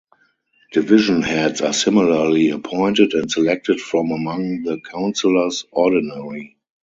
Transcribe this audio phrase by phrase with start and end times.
[0.73, 6.57] Division heads are similarly appointed and selected from among the councillors ordinary.